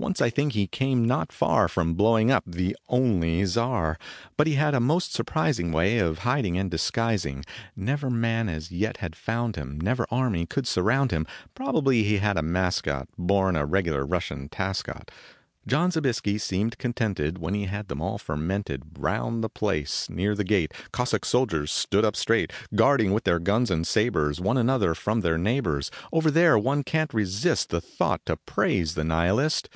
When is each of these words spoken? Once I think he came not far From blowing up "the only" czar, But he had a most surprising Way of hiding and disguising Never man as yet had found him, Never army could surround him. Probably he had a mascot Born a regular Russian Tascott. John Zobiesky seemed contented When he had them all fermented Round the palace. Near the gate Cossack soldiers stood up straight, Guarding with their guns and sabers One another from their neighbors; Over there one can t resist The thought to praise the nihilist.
Once 0.00 0.22
I 0.22 0.30
think 0.30 0.54
he 0.54 0.66
came 0.66 1.04
not 1.04 1.30
far 1.30 1.68
From 1.68 1.92
blowing 1.92 2.30
up 2.30 2.44
"the 2.46 2.74
only" 2.88 3.44
czar, 3.44 3.98
But 4.38 4.46
he 4.46 4.54
had 4.54 4.74
a 4.74 4.80
most 4.80 5.12
surprising 5.12 5.72
Way 5.72 5.98
of 5.98 6.20
hiding 6.20 6.56
and 6.56 6.70
disguising 6.70 7.44
Never 7.76 8.08
man 8.08 8.48
as 8.48 8.72
yet 8.72 8.96
had 8.96 9.14
found 9.14 9.56
him, 9.56 9.78
Never 9.78 10.06
army 10.10 10.46
could 10.46 10.66
surround 10.66 11.10
him. 11.10 11.26
Probably 11.54 12.02
he 12.02 12.16
had 12.16 12.38
a 12.38 12.42
mascot 12.42 13.08
Born 13.18 13.56
a 13.56 13.66
regular 13.66 14.06
Russian 14.06 14.48
Tascott. 14.48 15.10
John 15.66 15.90
Zobiesky 15.90 16.40
seemed 16.40 16.78
contented 16.78 17.36
When 17.36 17.52
he 17.52 17.66
had 17.66 17.88
them 17.88 18.00
all 18.00 18.16
fermented 18.16 18.82
Round 18.98 19.44
the 19.44 19.50
palace. 19.50 20.08
Near 20.08 20.34
the 20.34 20.44
gate 20.44 20.72
Cossack 20.92 21.26
soldiers 21.26 21.70
stood 21.70 22.06
up 22.06 22.16
straight, 22.16 22.54
Guarding 22.74 23.12
with 23.12 23.24
their 23.24 23.38
guns 23.38 23.70
and 23.70 23.86
sabers 23.86 24.40
One 24.40 24.56
another 24.56 24.94
from 24.94 25.20
their 25.20 25.36
neighbors; 25.36 25.90
Over 26.10 26.30
there 26.30 26.56
one 26.58 26.84
can 26.84 27.08
t 27.08 27.18
resist 27.18 27.68
The 27.68 27.82
thought 27.82 28.24
to 28.24 28.38
praise 28.38 28.94
the 28.94 29.04
nihilist. 29.04 29.68